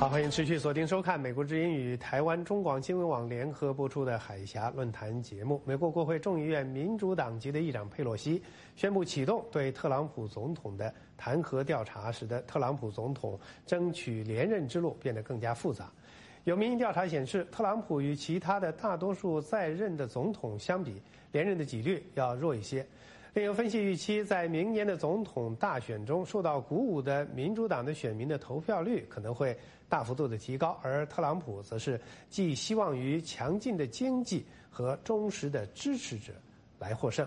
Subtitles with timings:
[0.00, 5.60] 好，欢迎持续锁定收看美国之音与台湾中广新闻网联合播出的海峡论坛节目。
[5.66, 8.42] 美国国会众议院民主党籍的议长佩洛西
[8.74, 15.92] 宣布启动对特朗普总统的弹劾调查，使得特朗普总统争取连任之路变得更加复杂。
[16.44, 22.86] 有民意调查显示，特朗普与其他的大多数在任的总统相比，连任的几率要弱一些。
[23.32, 29.56] 另有分析预期，在明年的总统大选中，受到鼓舞的民主党的选民的投票率可能会
[29.88, 36.32] 大幅度的提高，而特朗普则是寄希望于强劲的经济和忠实的支持者
[36.80, 37.24] 来获胜。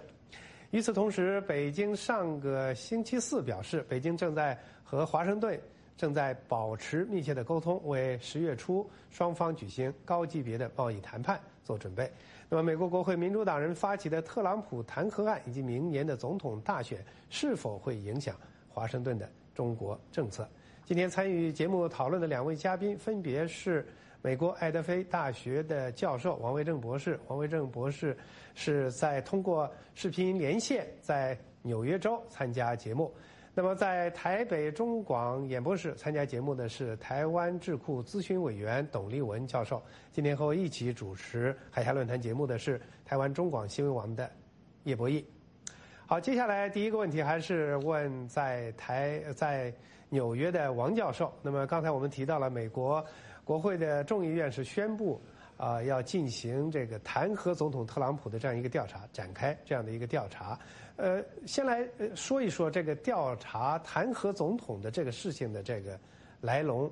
[0.71, 5.57] 与此同时，北京上个星期四表示，北京正在和华盛顿
[5.95, 12.11] 正在保持密切的沟通，为十月初双方举行高级别的贸易谈判做准备。
[12.53, 18.35] 那么，美国国会民主党人发起的特朗普弹劾案以及明年的总统大选是否会影响
[18.69, 20.47] 华盛顿的中国政策？
[20.85, 23.83] 今天参与节目讨论的两位嘉宾分别是
[24.21, 27.19] 美国爱德菲大学的教授王维正博士。
[27.27, 28.15] 王维正博士
[28.53, 33.11] 是在通过视频连线在纽约州参加节目。
[33.55, 39.79] 那么，在台北中广演播室参加节目的是台湾智库咨询委员董立文教授。
[40.11, 44.27] 今天和我一起主持海峡论坛节目的是台湾中广新闻网的
[44.85, 45.23] 叶博弈。
[46.07, 49.71] 好，接下来第一个问题还是问在台在
[50.09, 51.31] 纽约的王教授。
[51.43, 53.05] 那么，刚才我们提到了美国
[53.43, 55.21] 国会的众议院是宣布。
[55.55, 60.59] 啊，要进行这个弹劾总统特朗普的这样一个调查，展开这样的一个调查。
[60.95, 65.99] 呃，先来说一说这个调查弹劾总统的这个事情的这个
[66.41, 66.91] 来龙，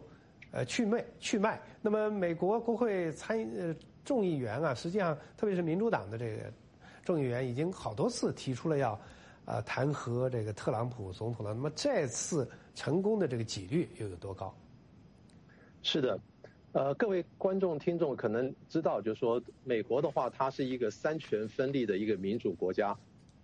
[0.52, 1.61] 呃，去脉去脉。
[1.81, 6.52] 那么，美国国会参呃众议员啊，实际上特别是民主党的这个
[7.05, 8.99] 众议员，已经好多次提出了要
[9.45, 11.53] 呃弹劾这个特朗普总统了。
[11.53, 14.53] 那么，这次成功的这个几率又有多高？
[15.83, 16.19] 是的。
[16.73, 22.97] 呃，各位观众、听众可能知道，就是说，美国的话，它是一个三权分立的一个民主国家，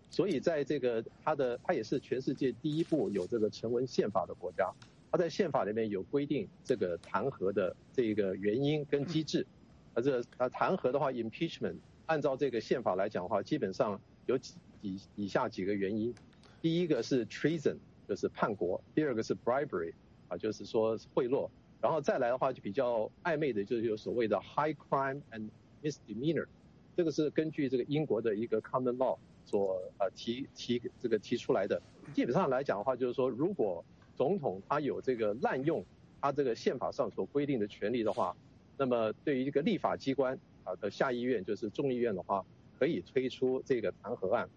[0.10, 4.72] 所以在这个它的，它也是全世界第一部有这个成文宪法的国家。
[5.12, 9.46] 它在宪法里面有规定这个弹劾的这个原因跟机制。
[9.94, 16.14] 而这啊，弹劾的话，impeachment，按照这个宪法来讲的话，基本上有几以以下几个原因。
[16.62, 17.78] 第一个是 treason，
[18.08, 19.94] 就是叛国；第二个是 bribery，
[20.28, 21.50] 啊，就是说贿赂。
[21.80, 25.50] 然后再来的话，就比较暧昧的，就是有所谓的 high crime and
[25.82, 26.48] misdemeanor，
[26.96, 31.82] 这个是根据这个英国的一个 common law 所呃提提这个提出来的。
[32.14, 33.84] 基本上来讲的话，就是说，如果
[34.16, 35.84] 总统他有这个滥用
[36.22, 38.36] 他这个宪法上所规定的权利的话，
[38.78, 42.46] 那么对于一个立法机关啊的下议院，就是众议院的话，
[42.78, 44.48] 可以推出这个弹劾案。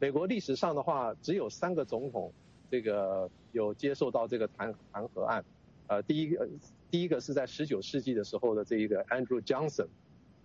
[0.00, 2.32] 美国历史上的话，只有三个总统
[2.70, 5.44] 这个有接受到这个弹弹劾案。
[5.86, 6.48] 呃，第一个，
[6.90, 9.86] 第一个是在十九世纪的时候的这一个 Andrew Johnson，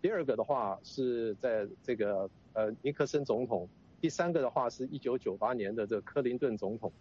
[0.01, 2.29] 第二个的话是在这个
[2.59, 3.69] 呃尼克森总统，
[4.01, 6.91] 第三个的话是一九九八年的这个克林顿总统。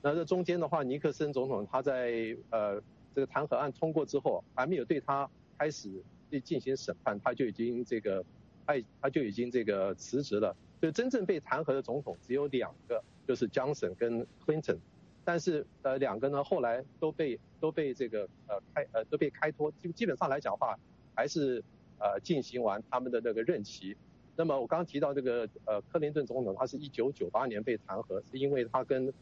[0.00, 2.80] 那这中间的话，尼克森总统他在呃
[3.12, 5.28] 这个弹劾案通过之后，还没有对他
[5.58, 5.90] 开始
[6.30, 8.24] 去进行审判，他就已经这个
[8.64, 10.54] 他他就已经这个辞职了。
[10.80, 14.78] 就真正被弹劾的总统只有两个，就是 Johnson 跟 Clinton。
[15.24, 20.78] 但是呃两个呢后来都被都被这个呃开呃都被开脱，基基本上来讲话
[21.16, 21.62] 还是
[21.98, 23.96] 呃进行完他们的那个任期。
[24.40, 29.12] 那么我刚刚提到这个呃克林顿总统，他是一九九八年被弹劾，是因为他跟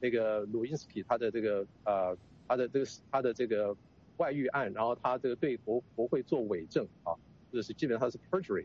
[0.00, 2.16] 那个鲁因斯基他的这个呃
[2.48, 3.76] 他的这个他的这个
[4.16, 7.12] 外遇案，然后他这个对国国会做伪证啊，
[7.52, 8.64] 就是基本上是 perjury。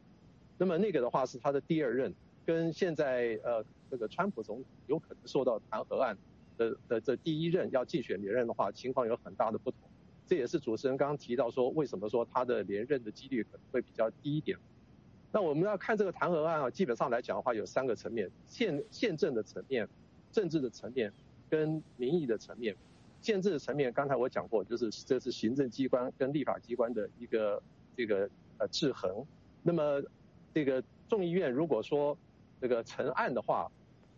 [0.58, 2.14] 那么那个的话是他的第二任，
[2.46, 6.18] 跟现在呃这个川普总统有可能受到弹劾案。
[6.56, 9.82] 的的这第一任要竞选连任的话，情况有很大的不同。
[10.26, 14.58] 这也是主持人刚刚提到说，为什么说他的连任的几率可能会比较低一点。
[15.32, 19.88] 那我们要看这个弹劾案啊，基本上来讲的话，有三个层面：宪宪政的层面、
[20.32, 21.12] 政治的层面
[21.50, 22.76] 跟民意的层面。
[23.22, 27.62] 宪政的层面，刚才我讲过，就是这是行政机关跟立法机关的一个
[27.96, 29.26] 这个呃制衡。
[29.64, 30.02] 那么
[30.54, 32.18] 这个众议院如果说
[32.62, 33.70] 这个成案的话，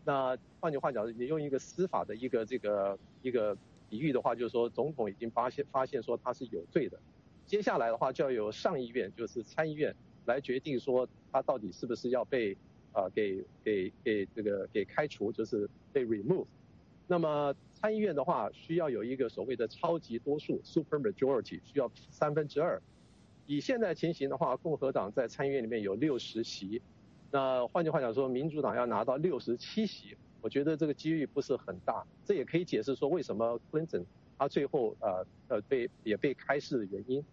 [0.05, 3.57] 那换句话讲，你用一个司法的一个这个一个
[3.89, 6.99] 比喻的话，就是说总统已经发现发现说他是有罪的，
[7.47, 9.95] 接下来的话就要由上议院，就是参议院
[10.29, 12.55] 来决定说他到底是不是要被
[12.93, 16.45] 啊给给给这个给开除，就是被 remove。
[17.07, 22.81] 那么参议院的话需要有一个所谓的超级多数 super majority，需要三分之二。
[23.47, 26.81] 以现在情形的话，共和党在参议院里面有六十席。
[27.31, 32.05] 那换句话讲说，民主党要拿到六十七席，我觉得这个几率不是很大。
[32.23, 34.03] 这也可以解释说为什么 Clinton
[34.37, 37.25] 他最后呃呃被也被开释的原因。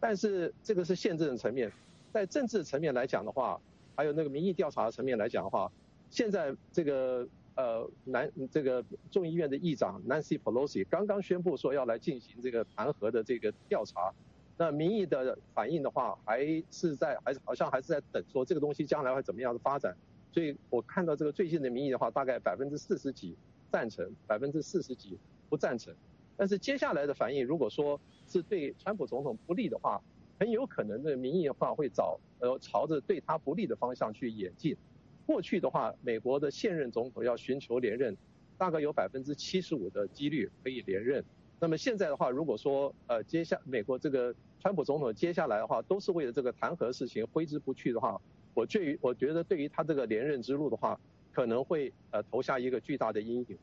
[0.00, 1.70] 但是这个是宪政层面，
[2.12, 3.58] 在政治层面来讲的话，
[3.96, 5.72] 还有那个民意调查层面来讲的话，
[6.10, 7.26] 现在这个
[7.56, 14.12] 呃南这个众议院的议长 Nancy Pelosi 刚刚宣布说要来进行这个弹劾的这个调查，
[14.58, 19.96] 那民意的反应的话，还是在还是好像还是在等说这个东西将来会怎么样的发展。
[20.32, 23.34] 所以我看到这个最近的民意的话，大概百分之四十几
[23.70, 25.18] 赞成，百分之四十几
[25.48, 25.94] 不赞成。
[26.36, 30.00] 但是接下来的反应，如果说是对川普总统不利的话，
[30.38, 34.76] 很有可能的民意的话会找呃朝着对他不利的方向去演进。
[35.24, 38.16] 过去的话，美国的现任总统要寻求连任，
[38.58, 41.24] 大概有百分之七十五的几率可以连任。
[41.60, 48.20] 那么现在的话，如果说呃接下美国这个川普总统接下来的话都是为了这个弹劾事情挥之不去的话，
[48.52, 50.98] 我对于我觉得对于他这个连任之路的话，
[51.32, 53.58] 可能会呃投下一个巨大的阴影。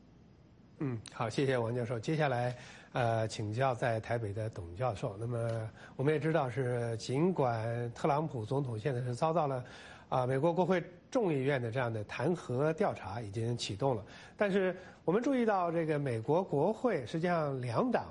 [0.78, 2.00] 嗯，好，谢谢王教授。
[2.00, 2.56] 接下来，
[2.92, 5.16] 呃，请教在台北的董教授。
[5.16, 9.64] 那么，我们也知道是，尽管特朗普总统现在是遭到了
[10.08, 14.04] 啊美国国会众议院的这样的弹劾调查已经启动了，
[14.36, 18.06] 但是我们注意到这个美国国会实际上两党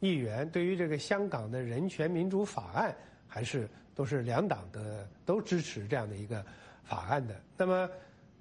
[0.00, 2.94] 议员对于这个香港的人权民主法案
[3.26, 6.44] 还是都是两党的都支持这样的一个
[6.84, 7.34] 法案的。
[7.56, 7.88] 那么，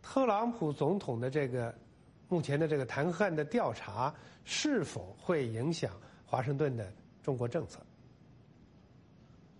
[0.03, 1.73] 特朗普总统的这个。
[2.29, 4.13] 目前的这个弹劾案的调查
[4.43, 5.91] 是否会影响
[6.25, 6.91] 华盛顿的
[7.23, 7.79] 中国政策？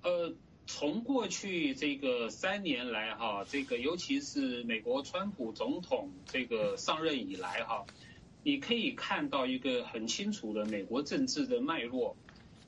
[0.04, 0.34] 呃，
[0.66, 7.86] 从过去这个三年来哈，这个尤其是美国川普总统这个上任以来哈，
[8.44, 12.16] 你可以看到一个很清楚的美国政治的脉络，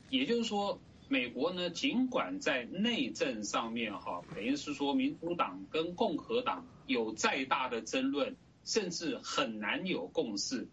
[0.10, 8.36] 也就是说，美国呢，尽管在内政上面哈，等于是说民主党跟共和党有再大的争论。
[8.70, 10.68] 甚至很难有共识，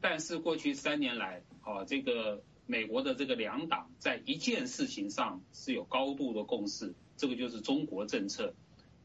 [0.00, 8.54] 但是过去三年来，啊，这个美国的这个两党在一件事情上是有高度的共识，这个就是中国政策，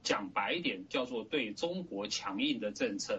[0.04, 3.18] 讲白一点叫做对中国强硬的政策。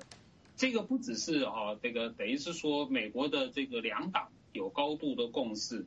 [0.54, 5.84] 这个不只是啊，这个等于是说美国的这个两党有高度的共识，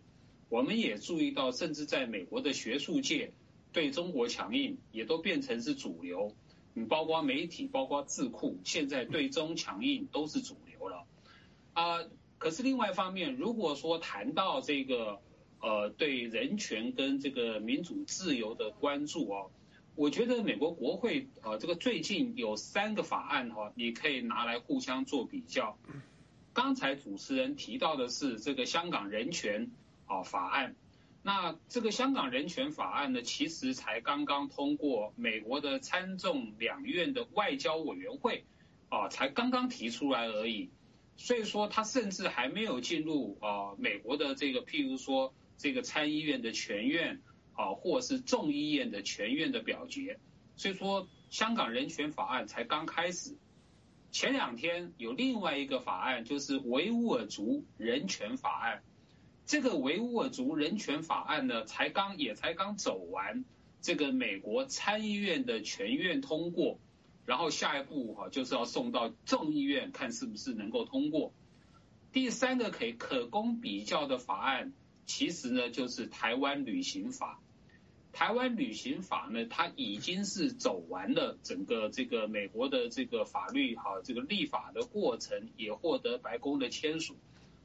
[0.50, 3.32] 我们也注意到，甚至在美国的学术界
[3.72, 6.36] 对中国强硬也都变成是主流。
[6.78, 11.06] 你包括媒体，包括智库，现在对中强硬都是主流了，
[11.72, 12.04] 啊，
[12.38, 15.22] 可是另外一方面，如果说谈到这个
[15.62, 19.52] 呃对人权跟这个民主自由的关注哦，
[19.96, 25.78] 我觉得美国国会呃这个最近有三个法案哈，你可以拿来互相做比较。
[26.52, 29.72] 刚才主持人提到的是这个香港人权
[30.08, 30.76] 啊法案。
[31.28, 38.46] 那这个香港人权法案呢，其实才刚刚通过美国的参众两院的外交委员会，
[38.90, 40.70] 啊，才刚刚提出来而已，
[41.18, 47.24] 所以说它甚至还没有进入啊美国的这个譬如说这个参议院的全院
[47.54, 50.20] 啊，或是众议院的全院的表决，
[50.56, 53.36] 所以说香港人权法案才刚开始。
[54.12, 58.84] 前两天有另外一个法案，就是维吾尔族人权法案。
[59.46, 63.46] 这个维吾尔族人权法案呢，才刚也才刚走完
[63.82, 66.80] 这个美国参议院的全院通过，
[67.26, 71.32] 然后下一步哈就是要送到众议院看是不是能够通过。
[72.12, 74.74] 第三个可以可供比较的法案，
[75.06, 77.40] 其实呢就是台湾旅行法。
[78.14, 87.18] 台湾旅行法呢，它已经是走完了整个这个美国的这个法律哈这个立法的过程，也获得白宫的签署。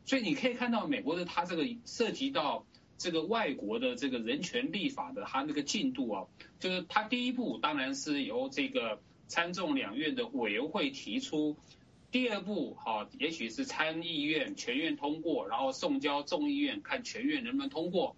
[0.04, 2.66] 所以你可以看到，美国的它这个涉及到
[2.98, 6.26] 这个外国的这个人权立法的它那个进度啊，
[6.58, 11.56] 就是它第一步当然是由这个参众两院的委员会提出，
[12.10, 18.16] 第二步哈，也许是参议院全院通过，然后送交众议院看全院能不能通过，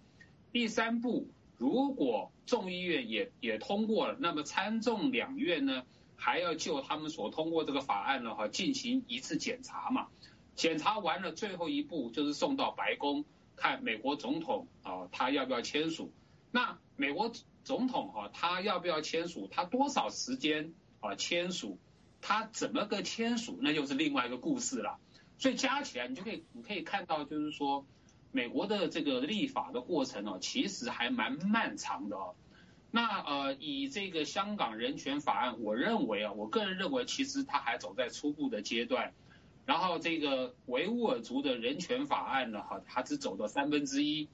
[0.51, 5.83] 第三步如果众议院也也通过了，那么参众两院呢
[6.15, 10.07] 还要就他们所通过这个法案的话进行一次检查嘛。
[10.55, 16.11] 检查完了，最后一步就是送到白宫，看美国总统啊，他要不要签署？
[16.51, 17.31] 那美国
[17.63, 19.47] 总统哈，他要不要签署？
[19.51, 21.79] 他多少时间啊签署？
[22.21, 23.57] 他怎么个签署？
[23.61, 24.99] 那就是另外一个故事了。
[25.39, 27.85] 所以加起来，你就可以你可以看到，就是说
[28.31, 32.35] 美国的这个立法的过程哦，其实还蛮漫长的哦。
[32.91, 39.13] 那呃，以这个香港人权法案，我认为啊，我个人认为，其实它还走在初步的阶段。
[39.65, 44.27] 然后这个维吾尔族的人权法案呢，哈，它只走到三分之一，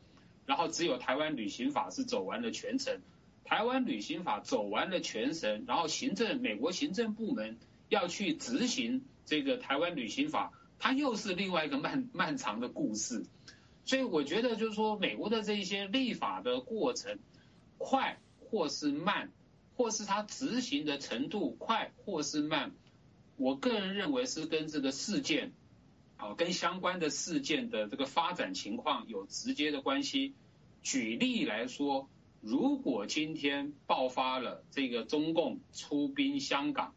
[0.46, 3.02] 然后只有台湾旅行法是走完了全程。
[3.46, 7.58] 台湾旅行法走完了全程，然后行政美国行政部门
[7.90, 13.26] 要去执行这个台湾旅行法，它又是另外一个漫漫长的故事。
[13.86, 17.18] 所以我觉得就是说，美国的这些立法的过程
[17.80, 19.32] 快或是慢，
[19.76, 22.72] 或是它执行的程度快或是慢，
[23.40, 25.54] 我个人认为是跟这个事件，
[26.18, 30.34] 啊，跟相关的事件的这个发展情况有直接的关系。
[30.84, 32.10] 举例来说，
[32.42, 36.94] 如果今天爆发了这个中共出兵香港，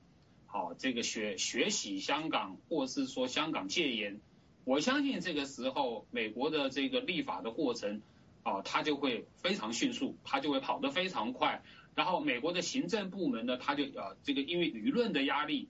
[0.47, 4.21] 好，这个学学习香港，或是说香港戒严。
[4.65, 8.03] 我相信这个时候，美国的这个立法的过程
[8.43, 11.63] 啊，它就会非常迅速，它就会跑得非常快。
[11.95, 15.69] 然后，美国的行政部门呢，他就呃，这个因为舆论的压力，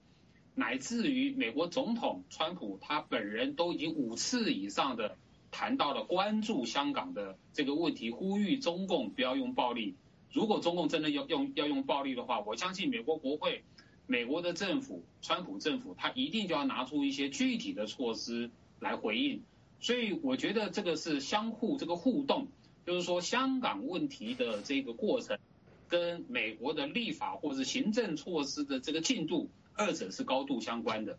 [0.54, 5.16] 乃至于美国总统川普他本人都已经五次以上的
[5.50, 9.94] 谈到了关注香港的这个问题，呼吁中共不要用暴力。
[10.30, 13.64] 如果中共真的要用要用暴力的话，我相信美国国会、
[14.06, 18.50] 美国的政府、川普政府，他一定就要拿出一些具体的措施。
[18.80, 19.42] 来回应，
[19.78, 22.48] 所以我觉得这个是相互这个互动，
[22.84, 25.38] 就是说香港问题的这个过程，
[25.86, 31.16] 跟美国的立法或者行政措施的这个进度，二者是高度相关的。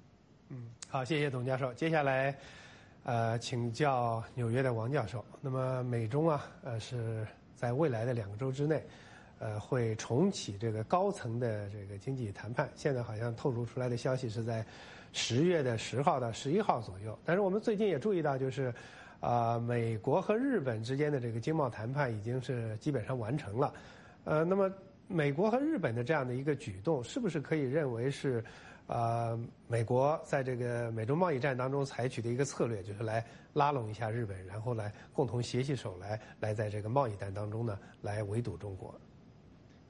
[0.50, 1.74] 嗯，好，谢谢董教授。
[1.74, 2.36] 接下来，
[3.04, 5.24] 呃，请教纽约的王教授。
[5.42, 8.84] 那么美中啊，呃，是在未来的两个周之内，
[9.40, 12.70] 呃，会重启这个高层的这个经济谈判。
[12.76, 14.66] 现在好像透露出来的消息是在。
[15.16, 18.74] 十月的十号到十一号左右，但是我们最近也注意到，就是，
[19.20, 23.72] 啊，美国和日本之间的这个经贸谈判已经是基本上完成了，
[24.24, 24.74] 呃，那么
[25.08, 28.44] 美国和日本的这样的一个举动，是不是可以认为是，
[28.88, 38.94] 呃，美国在这个美中贸易战当中采取的一个策略，就是来拉拢一下日本，然后来共同携起手来，来在这个贸易战当中呢，来围堵中国？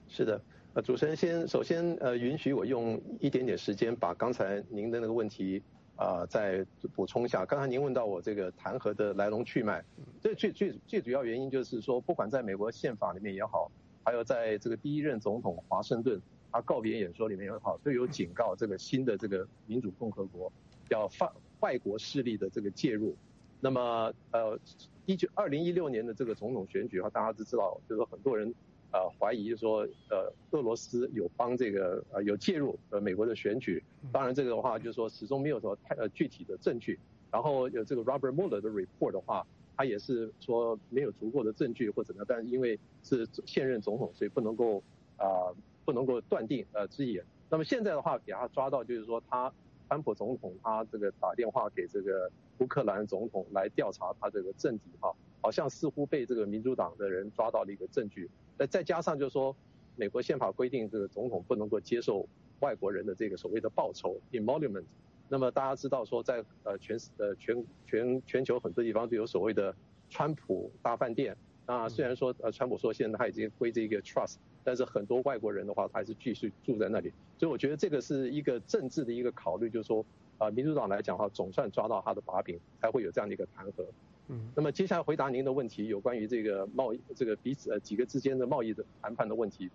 [0.07, 0.41] 是的。
[0.75, 5.61] 呃，主持人先首先呃允许我用一点点时间把刚才您的那个问题
[5.95, 6.65] 啊再
[6.95, 7.45] 补充一下。
[7.45, 9.85] 刚才您问到我这个弹劾的来龙去脉，
[10.19, 13.71] 这最最最主要原因就是说，不管在美国宪法里面也好，
[14.03, 20.51] 还有在这个第一任总统华盛顿他告别演说里面也好，都有警告这个新的这个民主共和国
[20.89, 21.29] 要犯
[21.59, 23.15] 外国势力的这个介入。
[23.59, 24.59] 那么呃
[25.05, 28.53] 一九二零一六年的这个总统选举的话，大家都知道，就是很多人。
[28.95, 36.99] 呃，怀疑说，呃，俄罗斯有帮这个呃有介入呃美国的选举，当然这个的话就是说始终没有什么太呃具体的证据。
[37.31, 39.43] 然后有这个 Robert Mueller 的 report 的话，
[39.75, 44.83] 他也是说没有足够的证据或者呢，但是因为是现任总统，所以不能够
[45.17, 45.51] 啊
[45.83, 47.23] 不能够断定呃之言。
[47.49, 49.51] 那么现在的话给他抓到就是说他
[49.87, 58.29] 川普总统他这个打电话给这个乌克兰总统来调查他这个政敌哈，好像似乎被这个民主党的人抓到了一个证据。
[58.57, 59.55] 那再加上就是说，
[59.95, 62.27] 美国宪法规定这个总统不能够接受
[62.59, 64.85] 外国人的这个所谓的报酬 （emolument）。
[65.33, 69.73] 那么大家知道说，在呃全呃全全全球很多地方都有所谓的
[70.07, 71.35] 川普大饭店。
[71.65, 77.11] 那虽然说呃川普说现在他已经归这个 trust，但是很多外国人的话他还是继续住在那里。
[77.39, 80.05] 所以我觉得这个是一个政治的一个考虑，就是说
[80.37, 83.83] 啊民主党来讲的话，总算抓到他的把柄，才会有这样的一个弹劾。
[84.27, 89.67] 嗯，那么接下来回答您的问题，有关于这个贸易，这个彼此呃几个之间的贸易的谈判的问题。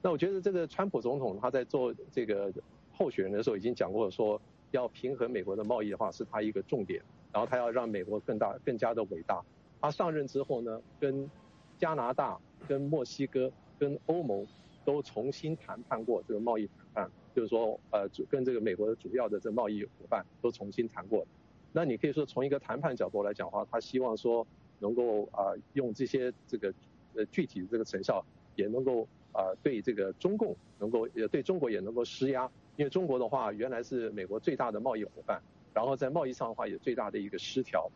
[0.00, 2.52] 那我觉得这个川普总统他在做这个
[2.92, 4.40] 候选人的时候已经讲过说，
[4.72, 7.00] 要平衡美国的贸易的话是他一个重点，
[7.32, 9.40] 然后他要让美国更大更加的伟大。
[9.80, 11.30] 他上任之后呢，跟
[11.78, 12.38] 加拿大、
[12.68, 14.46] 跟墨西哥、跟欧盟
[14.84, 21.26] 都重新谈判过这个贸易谈判，就是说呃跟这个美国的主要的这贸易伙伴都重新谈过。
[21.72, 24.46] 那你可以说从一个谈判角度来讲的话，他希望说
[24.78, 26.72] 能够啊用这些这个
[27.14, 28.24] 呃具体的这个成效，
[28.56, 32.50] 也能够啊对这个中共能够也对中国也能够施压，
[32.82, 35.40] 因为中国的话原来是美国最大的贸易伙伴，
[35.72, 37.88] 然后在贸易上的话也最大的一个失调，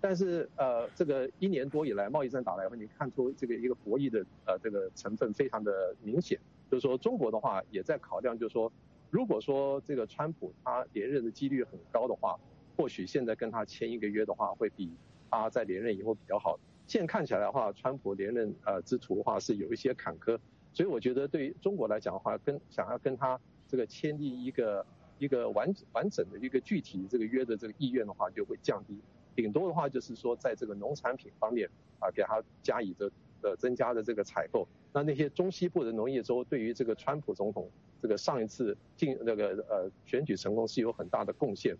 [0.00, 8.72] 但是呃这个一年多以来贸易战打来后，你看出这个一个博弈的呃这个成分非常的明显，就是说中国的话也在考量，就是说
[9.10, 12.36] 如果说这个川普他连任的几率很高的话。
[12.74, 14.90] 或许现在跟他签一个约的话，会比
[15.30, 16.58] 他在连任以后比较好。
[16.86, 20.38] 现在看起来的话，川普连任呃之途的话是有一些坎坷，
[20.72, 23.38] 所以我觉得对于中国来讲的话，跟想要跟他
[23.72, 24.84] 这个签订一个
[25.18, 29.00] 一个完完整的一个具体这个约的这个意愿的话就会降低。
[29.34, 31.66] 顶多的话就是说在这个农产品方面
[31.98, 33.10] 啊，给他加以的
[33.40, 34.68] 呃增加的这个采购。
[34.92, 37.70] 那那些中西部的农业州对于这个川普总统
[38.02, 41.74] 这个上一次进那个呃选举成功是有很大的贡献。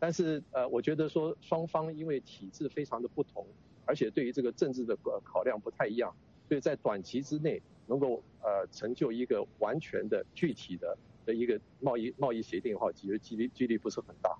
[0.00, 3.46] 但是呃，我觉得说双方因为体制非常的不同，
[3.84, 6.14] 而且对于这个政治的考量不太一样，
[6.48, 14.30] 所以在短期之内能够呃成就一个完全的具体的的一个贸易贸易协定的话，其实几率几率不是很大。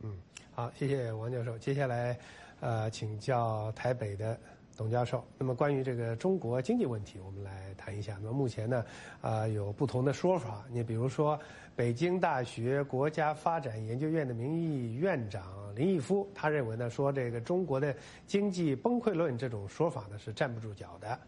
[0.00, 0.16] 嗯，
[0.52, 1.58] 好，谢谢王教授。
[1.58, 2.18] 接下来
[2.60, 4.38] 呃，请教台北的
[4.76, 5.24] 董教授。
[5.36, 8.18] 那么，关于这个中国经济问题，我们来谈一下。
[8.22, 8.84] 那么，目前呢，
[9.20, 10.64] 啊，有不同的说法。
[10.70, 11.38] 你比如说，
[11.74, 17.94] 北京大学国家发展研究院的名誉院长林毅夫，他认为呢，说这个中国的
[18.26, 21.18] 经济崩溃论这种说法呢是站不住脚的。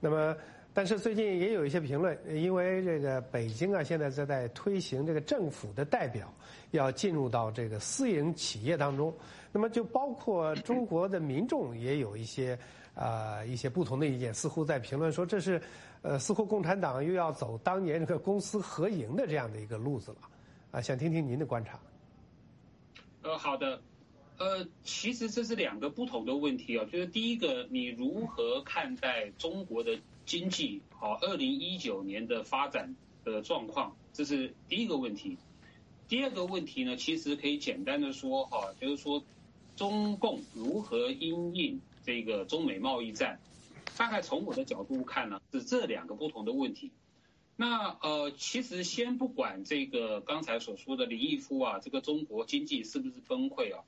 [0.00, 0.36] 那么。
[0.78, 6.32] 但是最近也有一些评论，因为这个北京啊，现在在在推行这个政府的代表
[6.70, 9.12] 要进入到这个私营企业当中，
[9.50, 12.56] 那么就包括中国的民众也有一些
[12.94, 15.60] 啊一些不同的意见，似乎在评论说这是
[16.02, 20.18] 呃似乎共产党又要走当年这个公私合营的这样的一个路子了，
[20.70, 21.76] 啊，想听听您的观察。
[23.22, 23.82] 呃，好的，
[24.38, 29.98] 呃，其实这是两个不同的问题啊，就是第一个，你如何看待中国的？
[30.28, 32.94] 经济好，二零一九年的发展
[33.24, 35.38] 的状况，这是第一个问题。
[36.06, 39.24] 第二个问题呢，其实可以简单的说哈，就是说
[39.74, 43.40] 中共如何因应这个中美贸易战。
[43.96, 46.92] 大概从我的角度看呢，是这两个不同的问题。
[47.56, 53.82] 那呃，其实先不管这个刚才所说的李毅夫啊，这个中国经济是不是崩溃啊？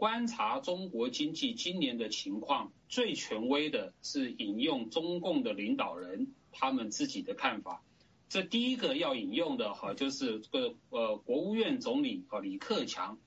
[0.00, 7.84] 观察中国经济今年的情况，最权威的是引用中共的领导人他们自己的看法。
[8.26, 13.18] 这第一个要引用的哈，就是这个呃国务院总理啊李克强，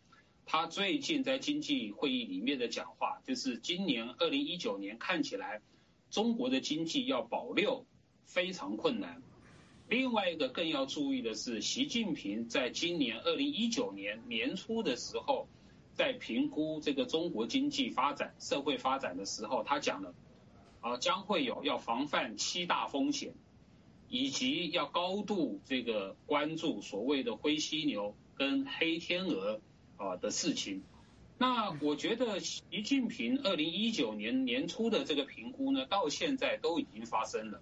[0.47, 5.61] 他最近在经济会议里面的讲话，就是今年二零一九年看起来
[6.09, 7.85] 中国的经济要保六
[8.25, 9.21] 非常困难。
[9.87, 15.47] 另外一个更要注意的是，习近平在今年二零一九年年初的时候。
[15.93, 20.13] 在评估这个中国经济发展、社会发展的时候，他讲了，
[20.81, 23.33] 啊，将会有要防范七大风险，
[24.09, 29.61] 以及要高度这个关注所谓的灰犀牛跟黑天鹅
[29.97, 30.83] 啊的事情。
[31.37, 37.61] 那我觉得习近平二零一九年年初的这个评估呢，到现在都已经发生了。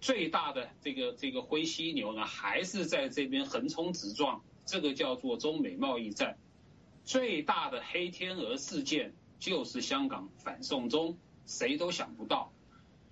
[0.00, 6.36] 最大的这个这个灰犀牛呢，还是在这边横冲直撞，这个叫做中美贸易战。
[7.04, 12.52] 最大的黑天鹅事件就是香港反送中，谁都想不到。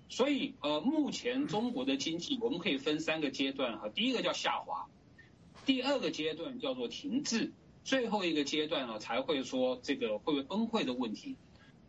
[0.09, 4.87] 所以，呃，目前中国的经济我们可以分三个阶段哈，第一个叫下滑，
[5.65, 7.51] 第二个阶段叫做停滞，
[7.83, 11.37] 最后一个阶段呢才会说这个会不会崩溃的问题。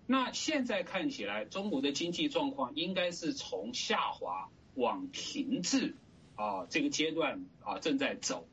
[0.07, 5.95] 那现在看起来，中国的经济状况应该是从下滑往停滞
[6.35, 8.47] 啊这个阶段啊正在走。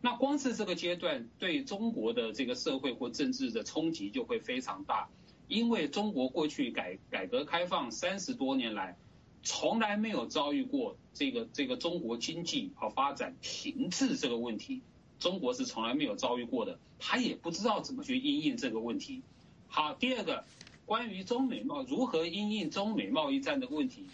[0.00, 5.08] 那光是这个阶段对中国的这个社会或政治的冲击就会非常大，
[5.48, 8.96] 因为中国过去改改革开放三十多年来，
[9.42, 14.82] 从来没有遭遇过这个这个中国经济和发展停滞这个问题，
[15.18, 19.22] 中国是从来没有遭遇过的，他也不知道怎么去应应这个问题。
[19.66, 20.44] 好，第二个，
[20.86, 24.06] 关于中美贸如何应应中美贸易战的问题。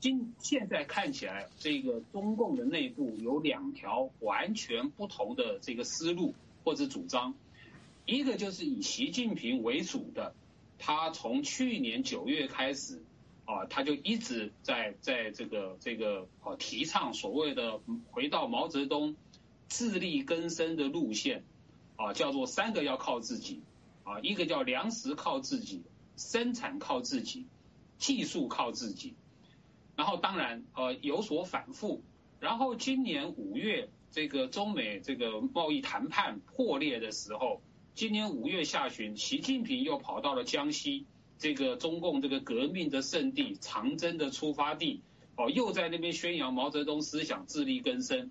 [0.00, 7.34] 今现在看起来，这个中共的内部有两条完全不同的这个思路或者主张，
[8.06, 10.34] 一个就是以习近平为主的，
[10.78, 13.02] 他从去年九月开始，
[13.44, 17.80] 啊，他就一直在在这个这个啊提倡所谓的
[18.12, 19.16] 回到毛泽东
[19.66, 21.42] 自力更生的路线，
[21.96, 23.62] 啊，叫做三个要靠自己，
[24.04, 25.82] 啊，一个叫粮食靠自己，
[26.16, 27.46] 生产靠自己，
[27.98, 29.14] 技术靠自己。
[29.98, 32.04] 然后当然呃有所反复，
[32.38, 37.60] 然后今年五月这个中美这个贸易谈判破裂的时候，
[37.96, 41.04] 今年五月下旬，习近平又跑到了江西
[41.36, 45.02] 这个中共这个革命的圣地长征的出发地，
[45.34, 48.30] 哦又在那边宣扬毛泽东思想自力更生。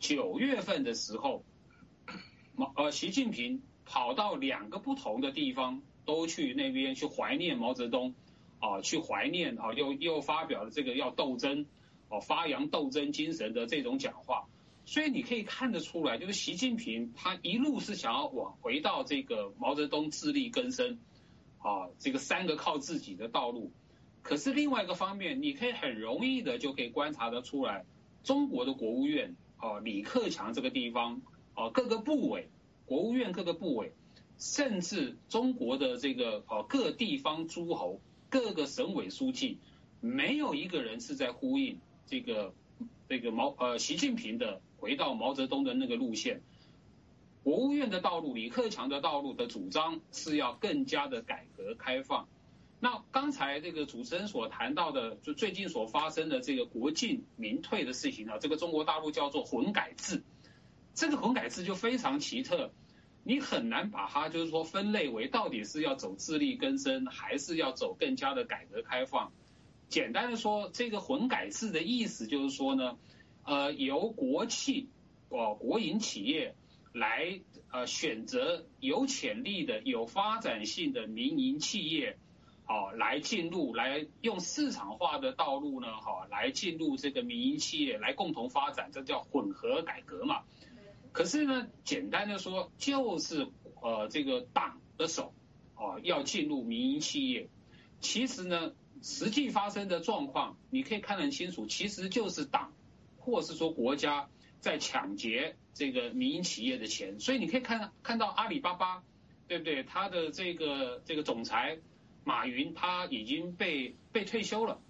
[0.00, 1.44] 九月份的时候，
[2.56, 8.12] 毛呃习近平跑到两个不同的地方，都去那边去怀念毛泽东。
[8.58, 11.66] 啊，去怀念啊，又又发表了这个要斗争，
[12.08, 14.46] 哦，发扬斗争精神的这种讲话，
[14.84, 20.98] 所以你可以看得出来，就是习近平他一路是想要往回到这个毛泽东自力更生，
[21.58, 23.72] 啊，这个三个靠自己的道路。
[24.22, 27.84] 可是另外一个方面，你可以很容易的就可以观察得出来，
[28.24, 31.20] 中国的国务院，哦，李克强这个地方，
[31.54, 32.48] 哦，各个部委，
[32.86, 33.92] 国务院各个部委，
[34.38, 38.00] 甚至中国的这个哦各地方诸侯。
[38.30, 39.58] 各个省委书记
[40.00, 42.54] 没有一个人是在呼应这个
[43.08, 46.42] 这个毛呃习近平的回到毛泽东的那个路线。
[47.42, 52.28] 国务院的道路，李克强的道路的主张是要更加的改革开放。
[52.80, 60.22] 那刚才这个主持人所谈到的，就最近所发生的这个国进民退的事情啊，这个中国大陆叫做混改制。
[60.92, 62.70] 这个混改制就非常奇特。
[63.26, 69.32] 你很难把它就是说分类为到底是要走自力更生，还是要走更加的改革开放。
[69.88, 72.96] 简单的说，这个混改制的意思就是说呢，
[73.42, 74.88] 呃，由国企
[75.28, 76.54] 哦国营企业
[76.92, 77.40] 来
[77.72, 82.18] 呃选择有潜力的、有发展性的民营企业。
[82.64, 90.42] 好，来进入，来用市场化的道路呢，好，来进入这个民营企业，来共同发展，这叫混合改革嘛。
[91.16, 93.48] 可是呢，简单的说，就是
[93.80, 95.32] 呃，这个党的手，
[95.74, 97.48] 啊，要进入民营企业。
[98.00, 102.74] 其实呢，实际发生的状况，你可以看得很清楚，其实就是党，
[103.16, 104.28] 或是说国家
[104.60, 107.18] 在抢劫这个民营企业的钱。
[107.18, 109.02] 所以你可以看看到阿里巴巴，
[109.48, 109.84] 对不对？
[109.84, 111.78] 它的这个这个总裁。
[112.24, 114.82] 马云他已经被被退休了，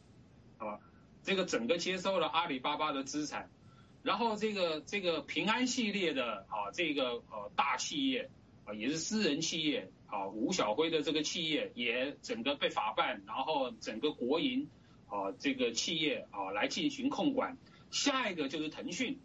[0.59, 0.81] 啊？
[1.23, 3.49] 这个整个接收了阿里巴巴的资产，
[4.07, 8.31] 然后这个这个平安系列的啊，这个呃大企业
[8.64, 14.69] 啊，也是私人企业啊，吴晓辉的这个企业也整个被法办，然后整个国营
[15.09, 17.59] 啊这个企业啊来进行控管。
[17.90, 19.19] 下一个就是腾讯，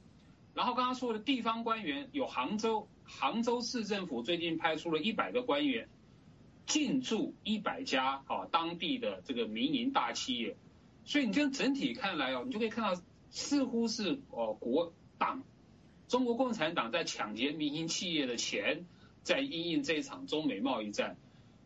[0.55, 5.87] 然后刚刚说的地方官员有杭州，杭州市政府最近派出了一百个官员。
[6.67, 10.55] 进驻一百家啊当地的这个民营大企业，
[11.03, 15.41] 所以你这样整体看来哦，你就可以看到似乎是哦国党
[16.07, 18.85] 中国共产党在抢劫民营企业的钱，
[19.23, 21.17] 在应应这场中美贸易战。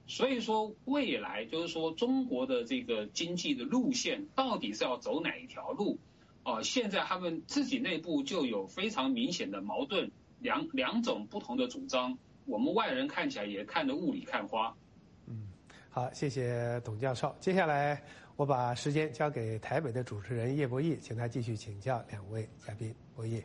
[0.07, 5.97] 所以说未来就是说中国的这个经济的路线到底是要走哪一条路？
[6.43, 14.75] 哦，现在他们自己内部就有非常明显的矛盾，两两种不同的主张，我们外人看起来也看得雾里看花。
[15.25, 15.47] 嗯
[15.89, 17.35] 好，谢谢董教授。
[17.39, 18.03] 接下来
[18.37, 22.93] 我把时间交给台北的主持人叶博弈，请他继续请教两位嘉宾。
[23.15, 23.41] 博弈，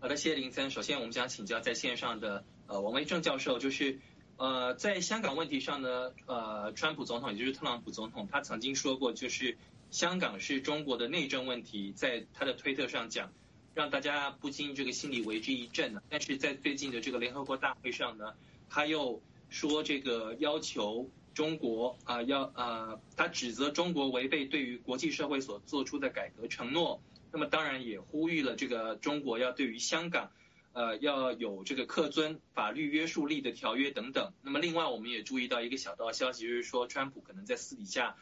[0.00, 0.70] 好的，谢谢林森。
[0.70, 3.98] 首先，我们想请教在线上的呃王维正教授，就是
[4.36, 9.56] 呃在香港问题上呢，呃川普总统也就是特朗普总统，他曾经说过，就是
[9.90, 13.32] 香港是中国的内政问题，在他的推特上讲，
[13.72, 15.94] 让大家不禁这个心里为之一振。
[16.10, 18.34] 但是在最近的这个联合国大会上呢，
[18.68, 21.08] 他又说这个要求。
[21.36, 27.02] 中国啊，要啊，他指责中国违背对于国际社会所做出的改革承诺。
[27.30, 30.32] 那么当然也呼吁了这个中国要对于香港，
[30.72, 34.32] 呃，要有这个恪遵法律约束力的条约等等。
[34.40, 38.16] 那么另外我们也注意到一个小道消息，就是说川普可能在私底下，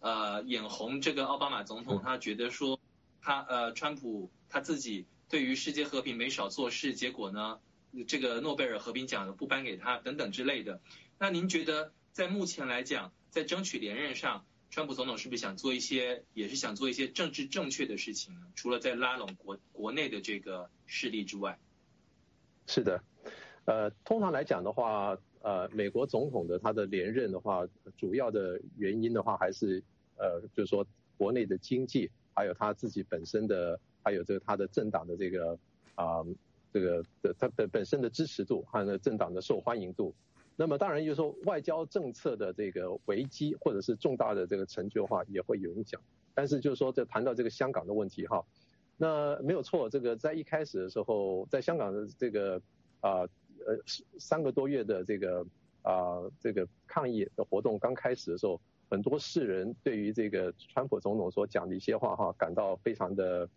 [0.00, 2.78] 呃，眼红这个奥巴马总统，他觉得说
[3.22, 7.60] 他呃，川普他自己对于世界和平没少做事，结果呢，
[8.06, 10.82] 这个诺贝尔和平奖不颁给他等等之类的。
[11.18, 11.94] 那您觉得？
[12.12, 18.40] 在目前来讲，在争取连任上，川普总统是不是想做一些，也是想做一些政治正确的事情呢？
[18.54, 21.58] 除了在拉拢国国内的这个势力之外，
[22.66, 23.02] 是的，
[23.64, 27.66] 呃，通常来讲的话，呃，美国总统的他的连任的话，
[27.96, 29.82] 主要的原因的话，还是
[30.16, 35.58] 呃，就是说国内的经济，还有他自己本身的，还有这个他的政党的这个
[35.94, 36.24] 啊，
[36.72, 40.14] 这个的他本本身的支持度，还有政党的受欢迎度。
[40.60, 46.00] 那么当然就是说外交政策的这个危机或者是重大的这个成就的话也会有影响，
[46.34, 48.44] 但是就是说在谈到这个香港的问题哈，
[48.96, 52.60] 那没有错，这个在一开始的时候，在香港的这个
[52.98, 53.20] 啊
[53.64, 53.78] 呃
[54.18, 55.46] 三个多月的这个
[55.82, 63.48] 啊这个抗议的活动刚开始的时候，很多世人对于这个川普总统所讲的一些话哈感到非常的，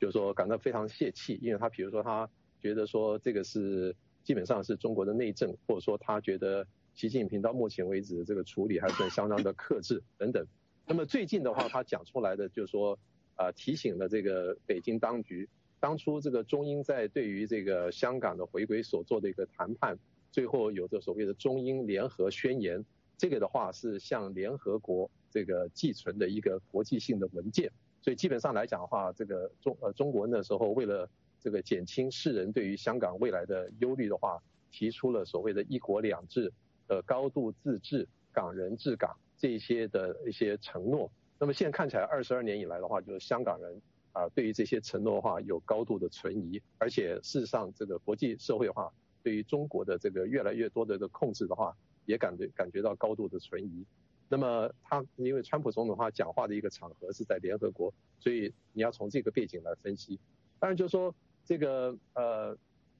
[0.00, 2.26] 就是说感到非常泄气，因为他比如说他
[2.62, 3.94] 觉得说这个是。
[4.26, 10.44] 基本上是中国的内政，或者说他觉得习近平到目前为止这个处理还算相当的克制等等。
[10.84, 12.98] 那么最近的话，他讲出来的就是说，
[13.36, 19.96] 啊提醒了这个北京当局，当初这个中英在对于这个香港的回归所做的一个谈判，
[20.32, 22.84] 最后有着所谓的中英联合宣言，
[23.16, 27.70] 这个的话是向联合国这个寄存的一个国际性的文件。
[28.02, 31.08] 所以基本上来讲的话，这个中呃中国那时候为了
[31.40, 36.52] 这个减轻世人对于香港未来的忧虑的话，提出了所谓的一国两制、
[36.88, 41.10] 呃高度自治、港人治港这些的一些承诺。
[41.38, 43.80] 那么现在看起来，二十二年以来的话，就是香港人
[44.12, 53.86] 啊对于这些承诺的话有高度的存疑，而且事实上这个国际社会的话对于中国的这个越来越多的这个控制的话，也感觉感觉到高度的存疑。
[54.28, 60.18] 那么他因为川普总统他讲话的一个场合是在联合国，所以你要从这个背景来分析。
[60.58, 61.14] 当然就是说。
[61.46, 62.54] 这个呃，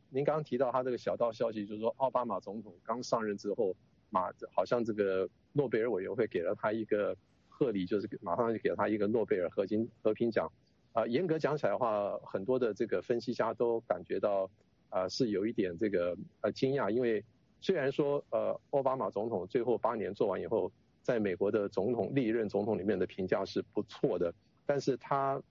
[0.09, 3.75] 您刚刚提到他这个小道消息，就是说奥巴马总统刚上任之后，
[4.09, 7.15] 马好像这个诺贝尔委员会给了他一个
[7.49, 10.51] 贺礼，就是马上就给了他一个诺贝尔和平和平奖。
[10.93, 14.49] 啊，严格讲起来的话，很多的这个分析家都感觉到，
[14.89, 17.23] 呃是有一点这个呃惊讶，因为
[17.61, 24.33] 虽然说呃奥巴马总统最后八年做完以后，在美国的总统历任总统里面的评价是不错的，
[24.65, 25.43] 但是他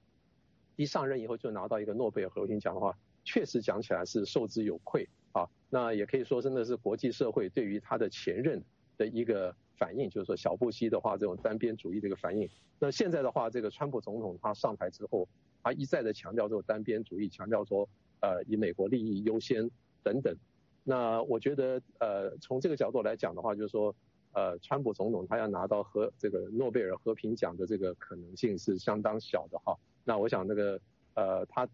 [0.75, 5.47] 一上任以后就拿到一个诺贝尔和平奖的话，确实讲起来是受之有愧啊。
[5.69, 8.63] 那也可以说真的是国际社会对于他的前任
[8.97, 12.49] 的一个反应，就是说小布希的话这种单边主义的一个反应。
[12.79, 15.27] 那现在的话，这个川普总统他上台之后，
[15.63, 17.87] 他一再的强调这种单边主义，强调说
[18.21, 19.69] 呃以美国利益优先
[20.03, 20.35] 等等。
[20.83, 23.95] 那我觉得呃从这个角度来讲的话，就是说
[24.33, 29.77] 呃川普总统他要拿到和这个诺贝尔和平奖的这个可能性是相当小的哈。
[30.05, 30.79] 那我想那个
[31.15, 31.67] 呃他，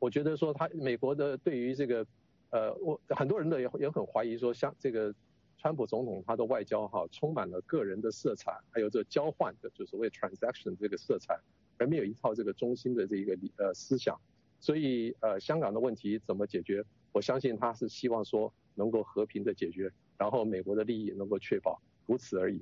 [0.00, 2.04] 我觉得说他美国的对于这个
[2.50, 5.14] 呃我很多人呢也也很怀疑说像这个
[5.58, 11.38] 川普总统他的外交哈充满了个人的色彩，还有这交换的就所谓 transaction 这个色彩，
[11.78, 14.18] 而没有一套这个中心的这一个呃思想。
[14.58, 16.84] 所以呃香港的问题怎么解决？
[17.12, 22.60] 我相信他是希望说能够和平的解决，然后美国的利益能够确保，如此而已。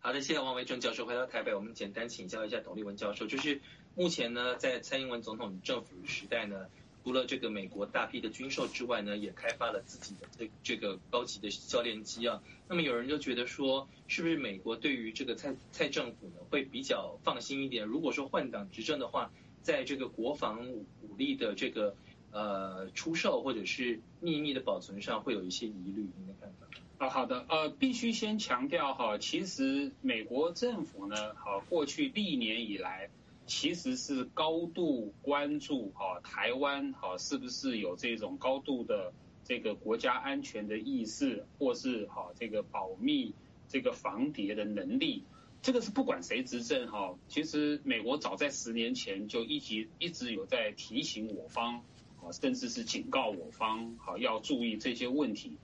[0.00, 1.54] 好的，谢谢王维正教授回到台北。
[1.54, 3.60] 我们简单请教一下董立文教授，就是
[3.94, 6.66] 目前呢，在蔡英文总统政府时代呢，
[7.04, 12.42] 除了这个美国大批的军售之外呢，也开发了自己的这这个高级的教练机啊。
[12.68, 17.86] 那么有人就觉得说，是不是美国对于这个蔡蔡政府呢，会比较放心一点？
[17.86, 19.30] 如果说换党执政的话，
[19.62, 20.86] 在这个国防武
[21.16, 21.94] 力的这个
[22.32, 26.66] 呃出售或者是秘密的保存上，会有一些疑虑，您的看法？
[26.98, 33.08] 啊，好的，呃，必须先强调哈，其实美国政府呢，好，过去历年以来，
[33.46, 39.12] 其实是高度关注哈台湾哈是不是有这种高度的
[39.44, 43.32] 这个国家安全的意识，或是哈这个保密
[43.68, 45.22] 这个防谍的能力，
[45.62, 51.76] 这个是不管谁执政哈，其实美国早在十年前就一直一直有在提醒我方，
[52.20, 55.56] 啊，甚至是警告我方，好要注意这些问题。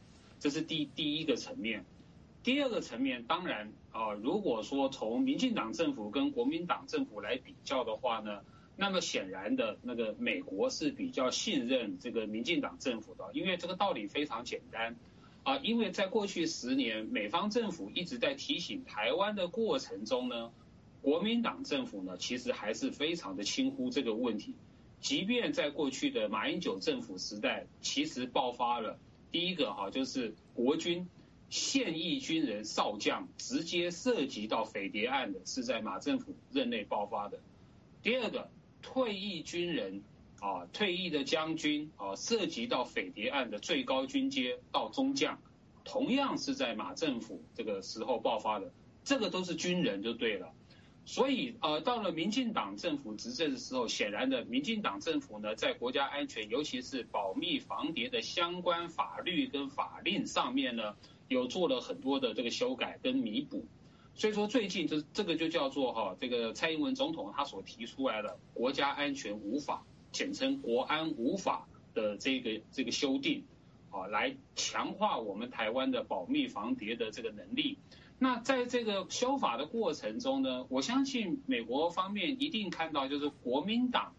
[0.44, 1.86] 这是第第一个层面，
[2.42, 8.42] 第二个层面，当然啊，如果说从民进党政府跟国民党政府来比较的话呢，
[8.76, 14.96] 那么显然的那个美国是比较信任这个民进党政府的，因为这个道理非常简单
[15.44, 20.50] 啊，因为在过去十年，美方政府一直在提醒台湾的过程中呢，
[21.00, 24.52] 国民党政府呢其实还是非常的轻忽这个问题，
[25.00, 28.98] 即便在过去的马英九政府时代，其实爆发了。
[29.34, 31.08] 第一个哈就是国军
[31.50, 37.40] 现役军人少将直接涉及到匪谍案的，是在马政府任内爆发的。
[38.00, 38.48] 第二个
[38.80, 40.04] 退役军人
[40.38, 45.40] 啊，退役的将军啊，涉及到匪谍案的最高军阶到中将，
[45.82, 48.70] 同样是在马政府这个时候爆发的。
[49.02, 50.54] 这个都是军人就对了。
[51.06, 60.96] 所以，呃，到了民进党政府执政的时候，显然的，民进党政府呢，在国家安全，尤其是保密防谍的相关法律跟法令上面呢，
[61.28, 63.66] 有做了很多的这个修改跟弥补。
[64.14, 73.44] 所以说，最近这这个就叫做哈，这个蔡英文总统他所提出来的国家安全无法，简称国安无法的这个这个修订，
[73.90, 77.76] 啊，来强化我们台湾的保密防谍的这个能力。
[78.24, 84.14] 那在这个修法的过程中呢，我相信美国方面一定看到，就是国民党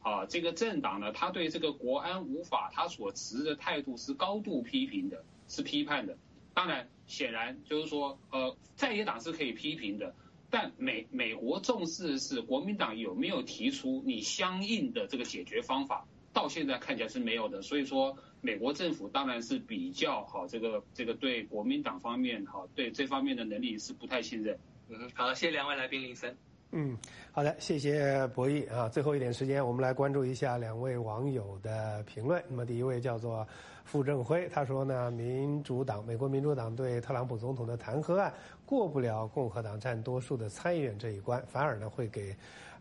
[0.00, 6.16] 啊这个政党呢，他对这个国安无法他所持的态度是高度批评的，是批判的。
[6.54, 10.14] 当然，显然就是说，呃，在野党是可以批评的，
[10.50, 17.62] 但美美国重视的是国民党有没有提出你相应的这个解决方法，到现在看起来是没有的。
[17.62, 18.16] 所以说。
[18.40, 24.56] 美国政府当然是比较好，这个这个对国民党方面哈，对这方面的能力是不太信任。
[24.88, 26.32] 嗯，好，谢谢两位来宾，林森。
[26.70, 26.96] 嗯，
[27.32, 28.88] 好的，谢谢博弈啊。
[28.88, 32.40] 最后一点时间，我们来关注一下两位网友的评论。
[32.48, 33.44] 那么第一位叫做
[33.82, 38.32] 傅正辉，他说呢，民主党美国民主党对特朗普总统的弹劾案
[38.64, 42.32] 过不了共和党占多数的参议院这一关，反而呢会给。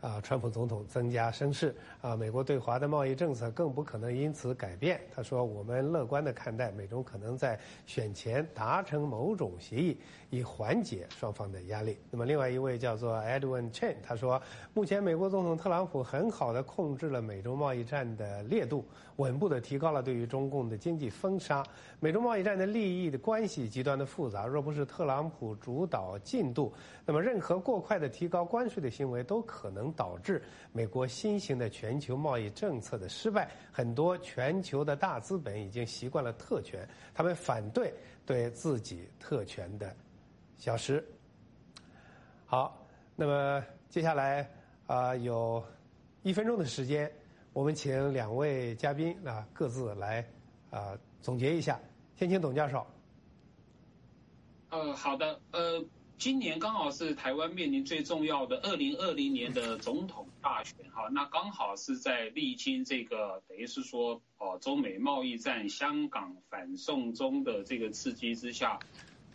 [0.02, 5.02] 啊，川普总统增加声势啊，美国对华的贸易政策更不可能因此改变。
[5.14, 9.98] 他说：“我们乐观的看待美中可能在选前达成某种协议，
[10.30, 14.40] 以缓解双方的压力。”那么，另外一位叫做 Edwin Chen，他说
[14.76, 21.64] ：“目前美国总统特朗普很好的控制了美中贸易战的烈度，稳步的提高了对于中共的经济封杀。
[22.00, 26.72] 美中贸易战的利益的关系极端的复杂，若不是特朗普主导进度，
[27.04, 37.93] 那么任何过快的提高关税的行为都可能。”导致美国新型的全球贸易政策的失败，很多全球的大资本已经习惯了特权，他们反对
[38.26, 39.95] 对自己特权的
[40.58, 41.04] 消失。
[42.45, 44.50] 好，那么接下来
[44.86, 45.63] 啊，有
[46.23, 47.12] 一分钟的时间。
[47.54, 50.23] 我们请两位嘉宾啊各自来
[50.69, 51.80] 啊总结一下。
[52.15, 52.86] 先请董教授。
[54.69, 55.84] 呃，好的，呃，
[56.17, 68.80] 今年刚好是台湾面临最重要的二零二零年的总统大选哈，那刚好是在历经这个等于是说哦中美贸易战、香港反送中的这个刺激之下，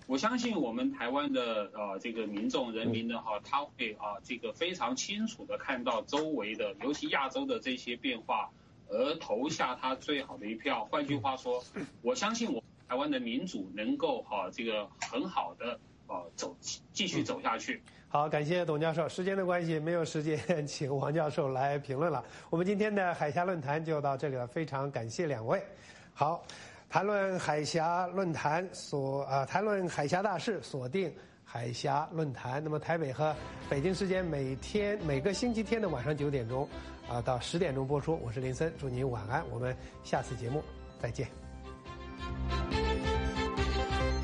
[0.08, 8.50] 我相信我们台湾的呃这个民众人民呢哈，他会啊这个非常清楚的看到周围的，尤其亚洲的这些变化，
[8.88, 10.84] 而投下他最好的一票。
[10.86, 11.62] 换句话说，
[12.02, 12.60] 我相信我。
[12.88, 15.80] 台湾的民主能够哈这个很好的
[16.12, 16.54] 呃走
[16.92, 17.82] 继续走下去。
[18.08, 19.08] 好，感谢董教授。
[19.08, 22.22] 时间的关系，没有时间 请王教授来评论了。
[22.50, 25.62] 我们今天的海峡论坛就到这里了，非常感谢两位。
[26.12, 26.44] 好，
[26.90, 31.10] 谈论海峡论坛锁啊，谈论海峡大事，锁定
[31.42, 32.62] 海峡论坛。
[32.62, 33.34] 那么台北和
[33.70, 36.68] 北京时间每天每个星期天的晚上九点钟
[37.08, 38.20] 啊到十点钟播出。
[38.22, 39.42] 我是林森，祝您晚安。
[39.50, 40.62] 我们下次节目
[41.00, 41.26] 再见。